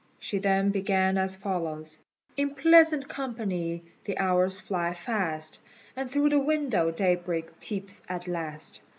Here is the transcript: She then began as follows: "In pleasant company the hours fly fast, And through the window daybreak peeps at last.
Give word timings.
She 0.17 0.39
then 0.39 0.71
began 0.71 1.15
as 1.19 1.35
follows: 1.35 1.99
"In 2.35 2.55
pleasant 2.55 3.07
company 3.07 3.83
the 4.05 4.17
hours 4.17 4.59
fly 4.59 4.95
fast, 4.95 5.61
And 5.95 6.09
through 6.09 6.29
the 6.29 6.39
window 6.39 6.89
daybreak 6.89 7.59
peeps 7.59 8.01
at 8.09 8.27
last. 8.27 8.81